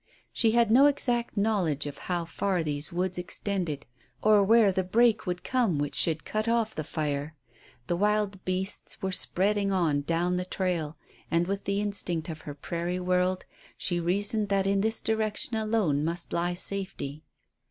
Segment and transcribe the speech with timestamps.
[0.33, 3.85] She had no exact knowledge of how far these woods extended,
[4.23, 7.35] or where the break would come which should cut off the fire.
[7.85, 10.97] The wild beasts were speeding on down the trail,
[11.29, 13.45] and, with the instinct of her prairie world,
[13.77, 17.23] she reasoned that in this direction alone must lie safety.